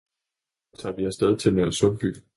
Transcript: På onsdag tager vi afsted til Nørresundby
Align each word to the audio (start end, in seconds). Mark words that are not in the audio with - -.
På 0.03 0.73
onsdag 0.73 0.79
tager 0.79 0.95
vi 0.95 1.05
afsted 1.05 1.37
til 1.37 1.53
Nørresundby 1.55 2.17